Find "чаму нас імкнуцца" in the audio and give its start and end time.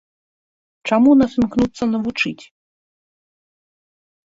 0.91-1.83